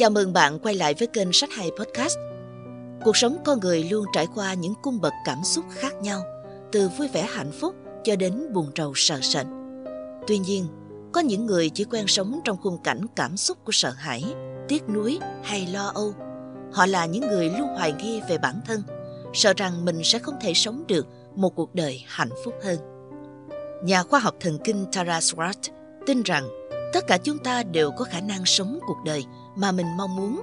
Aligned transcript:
Chào 0.00 0.10
mừng 0.10 0.32
bạn 0.32 0.58
quay 0.58 0.74
lại 0.74 0.94
với 0.98 1.08
kênh 1.08 1.32
Sách 1.32 1.50
Hay 1.52 1.70
Podcast. 1.78 2.18
Cuộc 3.04 3.16
sống 3.16 3.36
con 3.44 3.60
người 3.60 3.84
luôn 3.84 4.04
trải 4.12 4.26
qua 4.34 4.54
những 4.54 4.74
cung 4.82 5.00
bậc 5.00 5.12
cảm 5.24 5.38
xúc 5.44 5.64
khác 5.70 5.94
nhau, 6.02 6.22
từ 6.72 6.88
vui 6.88 7.08
vẻ 7.08 7.22
hạnh 7.22 7.52
phúc 7.60 7.74
cho 8.04 8.16
đến 8.16 8.52
buồn 8.52 8.70
rầu 8.76 8.92
sợ 8.94 9.18
sệt. 9.22 9.46
Tuy 10.26 10.38
nhiên, 10.38 10.66
có 11.12 11.20
những 11.20 11.46
người 11.46 11.70
chỉ 11.70 11.84
quen 11.84 12.06
sống 12.06 12.40
trong 12.44 12.56
khung 12.56 12.82
cảnh 12.82 13.00
cảm 13.16 13.36
xúc 13.36 13.58
của 13.64 13.72
sợ 13.72 13.90
hãi, 13.90 14.24
tiếc 14.68 14.88
nuối 14.88 15.18
hay 15.42 15.66
lo 15.66 15.92
âu. 15.94 16.14
Họ 16.72 16.86
là 16.86 17.06
những 17.06 17.28
người 17.28 17.50
luôn 17.58 17.68
hoài 17.68 17.92
nghi 17.92 18.20
về 18.28 18.38
bản 18.38 18.60
thân, 18.66 18.82
sợ 19.32 19.52
rằng 19.56 19.84
mình 19.84 20.00
sẽ 20.04 20.18
không 20.18 20.34
thể 20.40 20.54
sống 20.54 20.84
được 20.86 21.06
một 21.36 21.54
cuộc 21.56 21.74
đời 21.74 22.04
hạnh 22.06 22.32
phúc 22.44 22.54
hơn. 22.64 22.78
Nhà 23.84 24.02
khoa 24.02 24.20
học 24.20 24.34
thần 24.40 24.58
kinh 24.64 24.86
Tara 24.92 25.18
Swart 25.18 25.70
tin 26.06 26.22
rằng 26.22 26.59
tất 26.92 27.06
cả 27.06 27.18
chúng 27.18 27.38
ta 27.38 27.62
đều 27.62 27.90
có 27.90 28.04
khả 28.04 28.20
năng 28.20 28.44
sống 28.44 28.78
cuộc 28.86 28.98
đời 29.04 29.24
mà 29.56 29.72
mình 29.72 29.86
mong 29.96 30.16
muốn, 30.16 30.40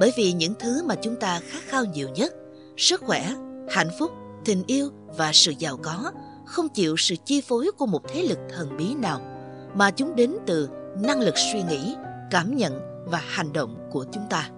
bởi 0.00 0.12
vì 0.16 0.32
những 0.32 0.54
thứ 0.58 0.82
mà 0.84 0.94
chúng 0.94 1.16
ta 1.16 1.40
khát 1.48 1.60
khao 1.66 1.84
nhiều 1.84 2.08
nhất, 2.08 2.34
sức 2.76 3.02
khỏe, 3.06 3.34
hạnh 3.70 3.90
phúc, 3.98 4.10
tình 4.44 4.62
yêu 4.66 4.90
và 5.16 5.30
sự 5.32 5.52
giàu 5.58 5.76
có, 5.82 6.12
không 6.44 6.68
chịu 6.68 6.96
sự 6.96 7.14
chi 7.24 7.40
phối 7.40 7.70
của 7.78 7.86
một 7.86 8.02
thế 8.08 8.22
lực 8.22 8.38
thần 8.56 8.76
bí 8.76 8.94
nào, 8.94 9.20
mà 9.74 9.90
chúng 9.90 10.16
đến 10.16 10.36
từ 10.46 10.68
năng 11.02 11.20
lực 11.20 11.34
suy 11.52 11.62
nghĩ, 11.62 11.96
cảm 12.30 12.56
nhận 12.56 12.80
và 13.04 13.22
hành 13.26 13.52
động 13.52 13.88
của 13.90 14.04
chúng 14.12 14.26
ta. 14.30 14.50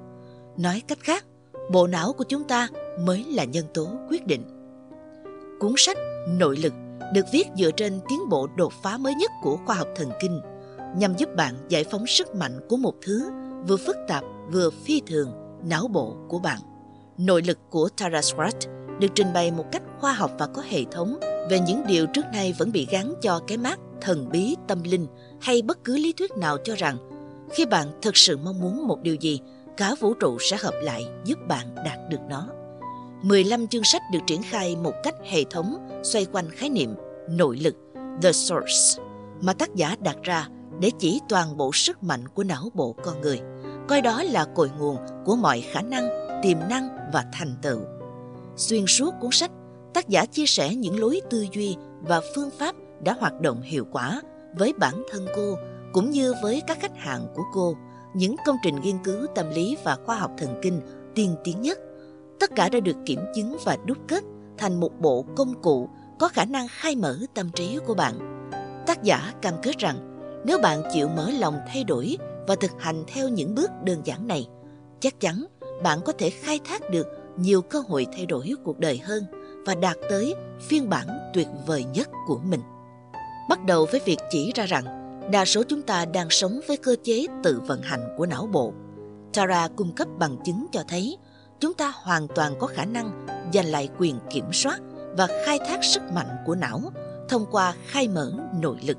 Nói 0.57 0.83
cách 0.89 0.99
khác, 1.01 1.25
bộ 1.71 1.87
não 1.87 2.13
của 2.13 2.25
chúng 2.25 2.45
ta 2.45 2.69
mới 3.01 3.25
là 3.25 3.45
nhân 3.45 3.65
tố 3.75 3.89
quyết 4.11 4.27
định. 4.27 4.43
Cuốn 5.61 5.73
sách 5.77 5.97
nội 6.29 6.57
lực 6.57 6.73
được 7.15 7.27
viết 7.33 7.45
dựa 7.57 7.71
trên 7.71 8.01
tiến 8.09 8.29
bộ 8.29 8.47
đột 8.57 8.73
phá 8.83 8.99
mới 8.99 9.15
nhất 9.15 9.31
của 9.43 9.59
khoa 9.67 9.77
học 9.77 9.89
thần 9.97 10.11
kinh 10.21 10.41
nhằm 10.97 11.17
giúp 11.17 11.29
bạn 11.37 11.55
giải 11.69 11.85
phóng 11.85 12.07
sức 12.07 12.35
mạnh 12.35 12.61
của 12.69 12.77
một 12.77 12.95
thứ 13.03 13.31
vừa 13.69 13.77
phức 13.77 13.97
tạp 14.09 14.25
vừa 14.53 14.71
phi 14.71 15.03
thường 15.07 15.33
não 15.65 15.89
bộ 15.89 16.17
của 16.29 16.39
bạn. 16.39 16.61
Nội 17.19 17.43
lực 17.43 17.59
của 17.71 17.89
Tara 17.97 18.21
Swart 18.21 18.71
được 19.01 19.09
trình 19.15 19.33
bày 19.35 19.51
một 19.51 19.65
cách 19.73 19.83
khoa 20.01 20.13
học 20.13 20.31
và 20.39 20.47
có 20.47 20.63
hệ 20.69 20.85
thống 20.91 21.21
về 21.51 21.61
những 21.61 21.87
điều 21.87 22.07
trước 22.07 22.25
nay 22.33 22.55
vẫn 22.59 22.73
bị 22.73 22.87
gắn 22.91 23.15
cho 23.23 23.41
cái 23.47 23.59
mát 23.59 23.79
thần 24.01 24.29
bí 24.33 24.57
tâm 24.69 24.83
linh 24.83 25.07
hay 25.41 25.63
bất 25.63 25.85
cứ 25.85 25.97
lý 25.97 26.13
thuyết 26.13 26.37
nào 26.37 26.57
cho 26.65 26.75
rằng 26.75 26.97
khi 27.51 27.67
bạn 27.67 27.89
thực 28.03 28.17
sự 28.17 28.37
mong 28.37 28.61
muốn 28.61 28.87
một 28.87 29.03
điều 29.03 29.15
gì, 29.15 29.41
cả 29.77 29.95
vũ 30.01 30.15
trụ 30.15 30.37
sẽ 30.41 30.57
hợp 30.57 30.75
lại 30.83 31.07
giúp 31.25 31.39
bạn 31.49 31.75
đạt 31.85 31.99
được 32.11 32.21
nó. 32.29 32.49
15 33.23 33.67
chương 33.67 33.85
sách 33.85 34.03
được 34.13 34.19
triển 34.27 34.43
khai 34.43 34.77
một 34.77 34.95
cách 35.03 35.15
hệ 35.25 35.45
thống 35.51 36.01
xoay 36.03 36.27
quanh 36.33 36.51
khái 36.51 36.71
niệm 36.71 36.95
nội 37.29 37.57
lực, 37.57 37.75
the 38.23 38.33
source, 38.33 39.03
mà 39.41 39.53
tác 39.53 39.75
giả 39.75 39.97
đặt 40.01 40.17
ra 40.23 40.49
để 40.81 40.91
chỉ 40.99 41.21
toàn 41.29 41.57
bộ 41.57 41.71
sức 41.73 42.03
mạnh 42.03 42.29
của 42.29 42.45
não 42.45 42.71
bộ 42.75 42.95
con 43.05 43.21
người, 43.21 43.41
coi 43.89 44.03
đó 44.03 44.23
là 44.23 44.45
cội 44.45 44.71
nguồn 44.79 44.97
của 45.25 45.37
mọi 45.37 45.61
khả 45.61 45.83
năng, 45.83 46.09
tiềm 46.43 46.59
năng 46.71 46.89
và 47.13 47.25
thành 47.33 47.55
tựu. 47.63 47.81
Xuyên 48.57 48.87
suốt 48.87 49.15
cuốn 49.21 49.31
sách, 49.33 49.51
tác 49.95 50.09
giả 50.09 50.27
chia 50.27 50.47
sẻ 50.47 50.75
những 50.75 51.01
lối 51.01 51.21
tư 51.31 51.47
duy 51.53 51.77
và 52.01 52.21
phương 52.35 52.51
pháp 52.59 52.75
đã 53.05 53.17
hoạt 53.21 53.41
động 53.41 53.63
hiệu 53.63 53.87
quả 53.93 54.21
với 54.59 54.73
bản 54.73 55.03
thân 55.13 55.27
cô 55.37 55.55
cũng 55.93 56.11
như 56.11 56.35
với 56.43 56.63
các 56.67 56.79
khách 56.81 56.97
hàng 56.97 57.27
của 57.35 57.43
cô, 57.55 57.75
những 58.15 58.37
công 58.47 58.57
trình 58.63 58.81
nghiên 58.81 58.99
cứu 59.05 59.27
tâm 59.35 59.47
lý 59.55 59.77
và 59.85 59.97
khoa 60.07 60.17
học 60.17 60.31
thần 60.39 60.59
kinh 60.63 60.81
tiên 61.15 61.37
tiến 61.45 61.63
nhất. 61.63 61.79
Tất 62.41 62.51
cả 62.57 62.69
đã 62.69 62.81
được 62.81 62.97
kiểm 63.07 63.21
chứng 63.35 63.57
và 63.65 63.77
đúc 63.85 63.99
kết 64.09 64.25
thành 64.59 64.81
một 64.81 65.01
bộ 65.01 65.25
công 65.37 65.63
cụ 65.63 65.89
có 66.19 66.29
khả 66.29 66.45
năng 66.45 66.67
khai 66.71 66.97
mở 66.97 67.19
tâm 67.35 67.51
trí 67.55 67.79
của 67.87 67.95
bạn. 67.95 68.51
Tác 68.87 69.03
giả 69.03 69.33
cam 69.43 69.55
kết 69.63 69.79
rằng 69.79 70.18
nếu 70.45 70.59
bạn 70.59 70.83
chịu 70.93 71.09
mở 71.09 71.31
lòng 71.31 71.59
thay 71.69 71.85
đổi 71.85 72.19
và 72.47 72.55
thực 72.55 72.71
hành 72.79 73.05
theo 73.07 73.29
những 73.29 73.55
bước 73.55 73.71
đơn 73.85 74.01
giản 74.05 74.27
này, 74.27 74.49
chắc 75.01 75.21
chắn 75.21 75.45
bạn 75.83 75.99
có 76.05 76.13
thể 76.13 76.31
khai 76.31 76.61
thác 76.65 76.91
được 76.91 77.07
nhiều 77.37 77.63
cơ 77.63 77.83
hội 77.89 78.07
thay 78.13 78.27
đổi 78.27 78.53
cuộc 78.65 78.79
đời 78.79 78.99
hơn 79.05 79.25
và 79.67 79.75
đạt 79.75 79.97
tới 80.11 80.35
phiên 80.61 80.89
bản 80.89 81.07
tuyệt 81.35 81.49
vời 81.67 81.85
nhất 81.95 82.09
của 82.27 82.39
mình. 82.39 82.61
Bắt 83.49 83.65
đầu 83.65 83.87
với 83.93 84.01
việc 84.05 84.19
chỉ 84.31 84.53
ra 84.55 84.67
rằng 84.67 84.85
đa 85.33 85.45
số 85.45 85.63
chúng 85.69 85.83
ta 85.83 86.05
đang 86.05 86.31
sống 86.31 86.61
với 86.69 86.77
cơ 86.77 86.97
chế 87.05 87.27
tự 87.43 87.61
vận 87.67 87.83
hành 87.83 88.15
của 88.17 88.27
não 88.27 88.47
bộ. 88.53 88.73
Tara 89.33 89.69
cung 89.77 89.93
cấp 89.93 90.09
bằng 90.19 90.37
chứng 90.45 90.67
cho 90.73 90.83
thấy 90.89 91.17
chúng 91.61 91.75
ta 91.75 91.93
hoàn 91.95 92.29
toàn 92.29 92.55
có 92.59 92.67
khả 92.67 92.85
năng 92.85 93.27
giành 93.55 93.67
lại 93.67 93.89
quyền 93.99 94.19
kiểm 94.31 94.53
soát 94.53 94.81
và 95.17 95.29
khai 95.47 95.59
thác 95.59 95.85
sức 95.85 96.03
mạnh 96.13 96.37
của 96.47 96.55
não 96.55 96.81
thông 97.29 97.47
qua 97.51 97.75
khai 97.87 98.09
mở 98.09 98.33
nội 98.61 98.77
lực 98.87 98.99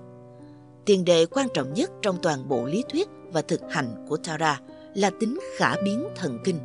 tiền 0.89 1.05
đề 1.05 1.25
quan 1.25 1.47
trọng 1.53 1.73
nhất 1.73 1.91
trong 2.01 2.17
toàn 2.21 2.49
bộ 2.49 2.65
lý 2.65 2.83
thuyết 2.91 3.07
và 3.31 3.41
thực 3.41 3.61
hành 3.69 4.05
của 4.07 4.17
Tara 4.17 4.59
là 4.93 5.11
tính 5.19 5.39
khả 5.57 5.75
biến 5.83 6.07
thần 6.15 6.39
kinh. 6.43 6.59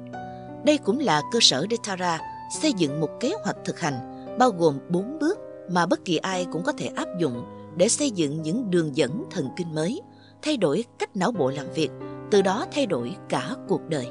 Đây 0.65 0.79
cũng 0.79 0.99
là 0.99 1.23
cơ 1.33 1.39
sở 1.43 1.67
để 1.71 1.77
Tara 1.87 2.21
xây 2.63 2.73
dựng 2.73 3.01
một 3.01 3.09
kế 3.21 3.33
hoạch 3.45 3.57
thực 3.65 3.81
hành 3.81 4.27
bao 4.39 4.51
gồm 4.51 4.79
4 4.89 5.19
bước 5.19 5.39
mà 5.71 5.87
bất 5.87 6.05
kỳ 6.05 6.17
ai 6.17 6.47
cũng 6.53 6.63
có 6.63 6.73
thể 6.73 6.87
áp 6.87 7.09
dụng 7.19 7.45
để 7.77 7.89
xây 7.89 8.11
dựng 8.11 8.43
những 8.43 8.71
đường 8.71 8.97
dẫn 8.97 9.25
thần 9.31 9.49
kinh 9.57 9.75
mới, 9.75 10.01
thay 10.43 10.57
đổi 10.57 10.85
cách 10.99 11.17
não 11.17 11.33
bộ 11.33 11.51
làm 11.51 11.73
việc, 11.75 11.91
từ 12.31 12.43
đó 12.43 12.67
thay 12.73 12.87
đổi 12.87 13.17
cả 13.29 13.51
cuộc 13.69 13.81
đời. 13.89 14.07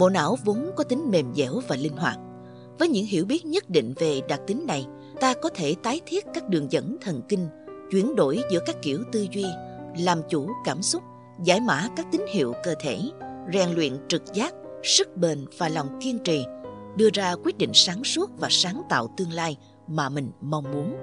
Bộ 0.00 0.08
não 0.08 0.36
vốn 0.44 0.70
có 0.76 0.84
tính 0.84 1.10
mềm 1.10 1.34
dẻo 1.34 1.60
và 1.68 1.76
linh 1.76 1.96
hoạt. 1.96 2.18
Với 2.78 2.88
những 2.88 3.06
hiểu 3.06 3.24
biết 3.24 3.46
nhất 3.46 3.70
định 3.70 3.94
về 3.96 4.20
đặc 4.28 4.40
tính 4.46 4.66
này, 4.66 4.86
ta 5.20 5.34
có 5.34 5.48
thể 5.54 5.74
tái 5.82 6.00
thiết 6.06 6.24
các 6.34 6.48
đường 6.48 6.72
dẫn 6.72 6.96
thần 7.00 7.22
kinh 7.28 7.48
chuyển 7.90 8.16
đổi 8.16 8.42
giữa 8.50 8.60
các 8.66 8.76
kiểu 8.82 9.04
tư 9.12 9.26
duy, 9.30 9.46
làm 9.98 10.22
chủ 10.28 10.48
cảm 10.64 10.82
xúc, 10.82 11.02
giải 11.44 11.60
mã 11.60 11.88
các 11.96 12.06
tín 12.12 12.20
hiệu 12.32 12.54
cơ 12.64 12.74
thể, 12.80 12.98
rèn 13.52 13.70
luyện 13.70 13.92
trực 14.08 14.22
giác, 14.34 14.54
sức 14.82 15.16
bền 15.16 15.44
và 15.58 15.68
lòng 15.68 15.98
kiên 16.00 16.18
trì, 16.18 16.44
đưa 16.96 17.08
ra 17.12 17.34
quyết 17.44 17.58
định 17.58 17.70
sáng 17.74 18.04
suốt 18.04 18.30
và 18.38 18.48
sáng 18.50 18.82
tạo 18.88 19.08
tương 19.16 19.32
lai 19.32 19.56
mà 19.86 20.08
mình 20.08 20.30
mong 20.40 20.64
muốn. 20.72 20.96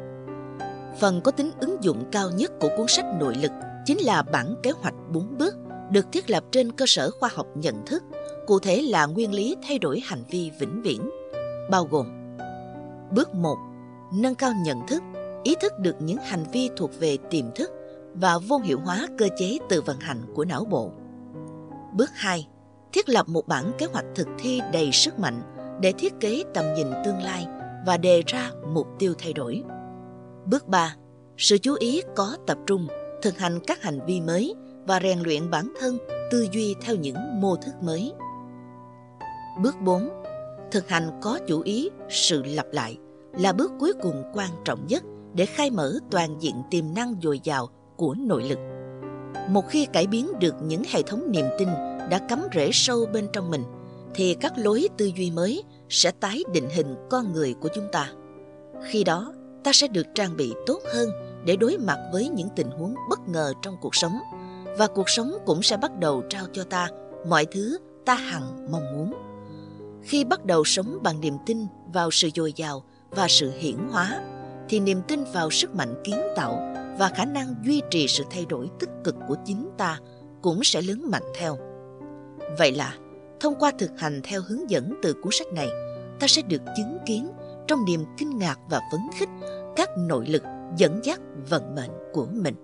Phần 1.00 1.22
có 1.22 1.32
tính 1.32 1.52
ứng 1.60 1.78
dụng 1.82 2.04
cao 2.12 2.30
nhất 2.30 2.52
của 2.60 2.70
cuốn 2.78 2.88
sách 2.88 3.06
nội 3.20 3.36
lực 3.42 3.52
chính 3.86 3.98
là 4.02 4.22
bản 4.22 4.56
kế 4.64 4.72
hoạch 4.72 4.94
4 5.14 5.38
bước 5.38 5.56
được 5.92 6.06
thiết 6.12 6.30
lập 6.30 6.44
trên 6.52 6.72
cơ 6.72 6.86
sở 6.88 7.12
khoa 7.20 7.30
học 7.34 7.48
nhận 7.56 7.86
thức, 7.86 8.04
cụ 8.48 8.60
thể 8.60 8.82
là 8.82 9.06
nguyên 9.06 9.34
lý 9.34 9.56
thay 9.68 9.80
đổi 9.80 10.02
hành 10.04 10.24
vi 10.30 10.52
vĩnh 10.60 10.82
viễn, 10.82 11.10
bao 11.72 11.86
gồm 11.86 12.06
Bước 13.12 13.34
1. 13.34 13.58
Nâng 14.14 14.36
cao 14.36 14.52
nhận 14.64 14.88
thức 14.88 15.04
ý 15.46 15.56
thức 15.62 15.80
được 15.80 15.96
những 16.00 16.18
hành 16.18 16.44
vi 16.52 16.70
thuộc 16.78 17.00
về 17.00 17.18
tiềm 17.30 17.46
thức 17.56 17.72
và 18.14 18.38
vô 18.48 18.58
hiệu 18.58 18.80
hóa 18.80 19.08
cơ 19.18 19.28
chế 19.38 19.58
tự 19.70 19.82
vận 19.82 20.00
hành 20.00 20.22
của 20.36 20.46
não 20.46 20.66
bộ. 20.66 20.92
Bước 21.94 22.10
2. 22.14 22.48
Thiết 22.94 23.10
lập 23.10 23.30
một 23.30 23.48
bản 23.48 23.72
kế 23.78 23.86
hoạch 23.86 24.06
thực 24.16 24.28
thi 24.40 24.62
đầy 24.74 24.92
sức 24.92 25.20
mạnh 25.20 25.42
để 25.82 25.92
thiết 25.92 26.14
kế 26.20 26.44
tầm 26.54 26.66
nhìn 26.76 26.88
tương 27.06 27.22
lai 27.22 27.48
và 27.86 27.98
đề 27.98 28.24
ra 28.26 28.52
mục 28.74 28.88
tiêu 29.00 29.14
thay 29.18 29.34
đổi. 29.34 29.64
Bước 30.46 30.68
3. 30.68 30.96
Sự 31.38 31.58
chú 31.58 31.76
ý 31.80 32.02
có 32.16 32.38
tập 32.48 32.58
trung, 32.68 32.88
thực 33.22 33.38
hành 33.38 33.60
các 33.68 33.84
hành 33.84 34.00
vi 34.06 34.22
mới 34.22 34.56
và 34.88 35.00
rèn 35.04 35.20
luyện 35.20 35.50
bản 35.50 35.74
thân 35.80 35.98
tư 36.32 36.48
duy 36.52 36.76
theo 36.82 36.96
những 36.96 37.42
mô 37.42 37.56
thức 37.56 37.74
mới. 37.82 38.14
Bước 39.62 39.76
4. 39.82 40.10
Thực 40.72 40.90
hành 40.90 41.20
có 41.22 41.40
chủ 41.48 41.62
ý 41.62 41.90
sự 42.10 42.44
lặp 42.44 42.66
lại 42.72 42.98
là 43.40 43.54
bước 43.54 43.72
cuối 43.80 43.94
cùng 44.02 44.24
quan 44.34 44.50
trọng 44.66 44.88
nhất 44.88 45.04
để 45.36 45.46
khai 45.46 45.72
mở 45.72 45.94
toàn 46.12 46.36
diện 46.40 46.56
tiềm 46.72 46.86
năng 46.96 47.16
dồi 47.22 47.40
dào 47.44 47.70
của 47.96 48.16
nội 48.20 48.44
lực. 48.44 48.60
Một 49.50 49.68
khi 49.68 49.88
cải 49.94 50.08
biến 50.08 50.32
được 50.40 50.56
những 50.64 50.84
hệ 50.90 51.02
thống 51.02 51.32
niềm 51.32 51.46
tin 51.60 51.68
đã 52.10 52.20
cắm 52.30 52.48
rễ 52.56 52.70
sâu 52.74 53.06
bên 53.14 53.28
trong 53.34 53.52
mình, 53.52 53.64
thì 54.14 54.34
các 54.34 54.54
lối 54.58 54.88
tư 54.98 55.12
duy 55.16 55.32
mới 55.32 55.64
sẽ 55.90 56.12
tái 56.12 56.44
định 56.54 56.70
hình 56.76 56.96
con 57.10 57.34
người 57.34 57.54
của 57.54 57.70
chúng 57.76 57.88
ta. 57.92 58.12
Khi 58.84 59.04
đó, 59.04 59.34
ta 59.64 59.72
sẽ 59.74 59.88
được 59.88 60.08
trang 60.16 60.38
bị 60.38 60.54
tốt 60.66 60.80
hơn 60.94 61.10
để 61.46 61.56
đối 61.56 61.78
mặt 61.78 62.00
với 62.12 62.30
những 62.30 62.50
tình 62.56 62.72
huống 62.72 62.96
bất 63.10 63.30
ngờ 63.30 63.54
trong 63.62 63.78
cuộc 63.82 63.96
sống 63.96 64.20
và 64.78 64.88
cuộc 64.88 65.10
sống 65.10 65.32
cũng 65.46 65.64
sẽ 65.64 65.78
bắt 65.78 66.00
đầu 66.00 66.24
trao 66.30 66.46
cho 66.54 66.64
ta 66.64 66.88
mọi 67.28 67.46
thứ 67.46 67.78
ta 68.06 68.16
hằng 68.16 68.72
mong 68.72 68.94
muốn. 68.94 69.14
Khi 70.04 70.24
bắt 70.24 70.46
đầu 70.46 70.64
sống 70.64 70.98
bằng 71.04 71.22
niềm 71.22 71.38
tin 71.46 71.58
vào 71.94 72.12
sự 72.12 72.30
dồi 72.36 72.54
dào 72.56 72.84
và 73.10 73.28
sự 73.30 73.52
hiển 73.60 73.78
hóa 73.92 74.22
thì 74.70 74.80
niềm 74.80 75.02
tin 75.08 75.24
vào 75.34 75.52
sức 75.52 75.76
mạnh 75.76 76.02
kiến 76.04 76.20
tạo 76.36 76.74
và 77.00 77.10
khả 77.10 77.26
năng 77.26 77.56
duy 77.64 77.82
trì 77.90 78.08
sự 78.08 78.24
thay 78.30 78.46
đổi 78.46 78.70
tích 78.80 78.90
cực 79.04 79.16
của 79.28 79.36
chính 79.46 79.70
ta 79.78 80.00
cũng 80.42 80.64
sẽ 80.64 80.82
lớn 80.82 81.12
mạnh 81.12 81.24
theo. 81.40 81.58
Vậy 82.58 82.72
là, 82.72 82.96
thông 83.40 83.56
qua 83.60 83.72
thực 83.80 83.92
hành 83.98 84.22
theo 84.24 84.42
hướng 84.42 84.70
dẫn 84.70 84.94
từ 85.04 85.14
cuốn 85.14 85.32
sách 85.32 85.48
này, 85.54 85.68
ta 86.20 86.28
sẽ 86.28 86.42
được 86.42 86.62
chứng 86.78 86.98
kiến 87.06 87.32
trong 87.68 87.86
niềm 87.86 88.06
kinh 88.18 88.38
ngạc 88.38 88.60
và 88.70 88.82
phấn 88.92 89.02
khích 89.20 89.30
các 89.76 89.90
nội 89.98 90.26
lực 90.28 90.44
dẫn 90.78 91.00
dắt 91.04 91.20
vận 91.50 91.76
mệnh 91.76 91.92
của 92.14 92.26
mình. 92.32 92.56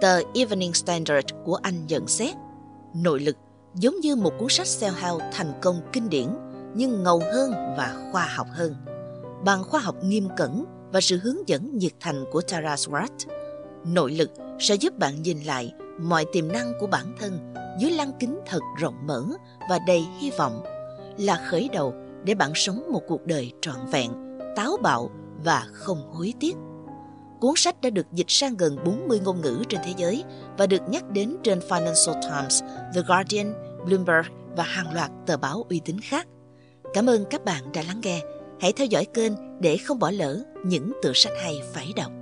Tờ 0.00 0.20
Evening 0.34 0.72
Standard 0.72 1.26
của 1.44 1.58
Anh 1.62 1.86
nhận 1.86 2.06
xét, 2.06 2.34
nội 2.94 3.20
lực 3.20 3.36
giống 3.74 4.00
như 4.00 4.16
một 4.16 4.32
cuốn 4.38 4.48
sách 4.48 4.66
self-help 4.66 5.20
thành 5.32 5.52
công 5.62 5.80
kinh 5.92 6.08
điển 6.08 6.28
nhưng 6.74 7.02
ngầu 7.02 7.22
hơn 7.32 7.50
và 7.50 8.08
khoa 8.12 8.28
học 8.36 8.46
hơn. 8.50 8.74
Bằng 9.44 9.64
khoa 9.64 9.80
học 9.80 9.96
nghiêm 10.04 10.28
cẩn 10.36 10.64
và 10.92 11.00
sự 11.00 11.18
hướng 11.18 11.48
dẫn 11.48 11.78
nhiệt 11.78 11.92
thành 12.00 12.24
của 12.32 12.40
Tara 12.40 12.74
Swart. 12.74 13.28
Nội 13.84 14.12
lực 14.12 14.30
sẽ 14.60 14.74
giúp 14.74 14.98
bạn 14.98 15.22
nhìn 15.22 15.42
lại 15.42 15.72
mọi 16.00 16.24
tiềm 16.32 16.52
năng 16.52 16.72
của 16.80 16.86
bản 16.86 17.16
thân 17.20 17.54
dưới 17.78 17.90
lăng 17.90 18.12
kính 18.20 18.40
thật 18.46 18.60
rộng 18.78 19.06
mở 19.06 19.24
và 19.70 19.78
đầy 19.86 20.06
hy 20.20 20.30
vọng 20.30 20.62
là 21.18 21.44
khởi 21.50 21.68
đầu 21.72 21.94
để 22.24 22.34
bạn 22.34 22.52
sống 22.54 22.92
một 22.92 23.02
cuộc 23.08 23.26
đời 23.26 23.52
trọn 23.60 23.76
vẹn, 23.90 24.10
táo 24.56 24.76
bạo 24.82 25.10
và 25.44 25.66
không 25.72 26.12
hối 26.12 26.34
tiếc. 26.40 26.56
Cuốn 27.40 27.52
sách 27.56 27.80
đã 27.80 27.90
được 27.90 28.06
dịch 28.12 28.26
sang 28.28 28.56
gần 28.56 28.76
40 28.84 29.20
ngôn 29.24 29.40
ngữ 29.40 29.62
trên 29.68 29.80
thế 29.84 29.94
giới 29.96 30.24
và 30.58 30.66
được 30.66 30.82
nhắc 30.88 31.10
đến 31.10 31.36
trên 31.42 31.58
Financial 31.58 32.22
Times, 32.22 32.62
The 32.94 33.00
Guardian, 33.08 33.54
Bloomberg 33.84 34.26
và 34.56 34.64
hàng 34.64 34.94
loạt 34.94 35.10
tờ 35.26 35.36
báo 35.36 35.64
uy 35.68 35.80
tín 35.84 35.96
khác. 36.00 36.26
Cảm 36.94 37.06
ơn 37.06 37.24
các 37.30 37.44
bạn 37.44 37.72
đã 37.72 37.82
lắng 37.82 38.00
nghe. 38.02 38.20
Hãy 38.60 38.72
theo 38.72 38.86
dõi 38.86 39.06
kênh 39.14 39.32
để 39.60 39.76
không 39.76 39.98
bỏ 39.98 40.10
lỡ 40.10 40.42
những 40.64 40.92
tựa 41.02 41.12
sách 41.14 41.32
hay 41.42 41.60
phải 41.72 41.92
đọc. 41.96 42.12